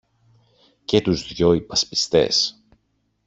και 0.85 1.01
τους 1.01 1.27
δυο 1.27 1.53
υπασπιστές 1.53 2.63